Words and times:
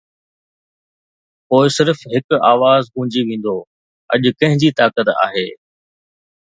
پوءِ 1.47 1.67
فقط 1.75 1.99
هڪ 2.13 2.27
آواز 2.53 2.83
گونجي 2.93 3.21
ويندو: 3.27 3.55
’اڄ 4.13 4.23
ڪنهن 4.37 4.57
جي 4.61 4.69
طاقت 4.79 5.07
آهي‘؟ 5.25 5.47